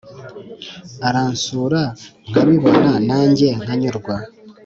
[1.07, 1.81] Uransura
[2.29, 4.15] nkabibona nanjye nkanyurwa